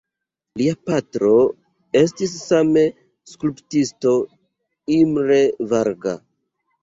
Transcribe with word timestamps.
Lia 0.59 0.71
patro 0.89 1.33
estis 1.99 2.31
same 2.45 2.85
skulptisto 3.33 4.15
Imre 4.99 5.39
Varga. 5.75 6.15